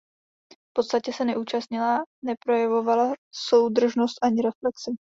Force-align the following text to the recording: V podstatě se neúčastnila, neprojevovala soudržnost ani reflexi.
V 0.69 0.73
podstatě 0.73 1.13
se 1.13 1.25
neúčastnila, 1.25 2.03
neprojevovala 2.25 3.13
soudržnost 3.31 4.15
ani 4.23 4.41
reflexi. 4.41 4.91